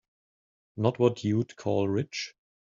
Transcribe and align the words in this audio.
Not 0.77 0.97
what 0.97 1.23
you'd 1.23 1.55
call 1.57 1.87
rich. 1.87 2.33